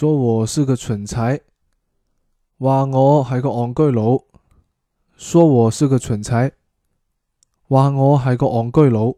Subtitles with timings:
[0.00, 1.42] 说我是个蠢材，
[2.58, 4.24] 话我系个戆居佬，
[5.14, 6.52] 说我是个蠢材，
[7.68, 9.16] 话我系个戆居佬。